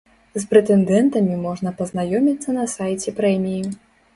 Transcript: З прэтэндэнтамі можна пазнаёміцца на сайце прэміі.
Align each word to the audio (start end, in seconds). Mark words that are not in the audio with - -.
З 0.37 0.41
прэтэндэнтамі 0.53 1.35
можна 1.43 1.75
пазнаёміцца 1.83 2.57
на 2.59 2.67
сайце 2.75 3.15
прэміі. 3.21 3.63